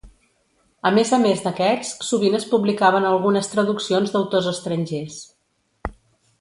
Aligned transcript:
A 0.89 0.91
més 0.95 1.11
a 1.17 1.19
més 1.23 1.43
d'aquests, 1.43 1.91
sovint 2.07 2.39
es 2.39 2.49
publicaven 2.55 3.07
algunes 3.11 3.53
traduccions 3.55 4.17
d'autors 4.17 4.51
estrangers. 4.57 5.23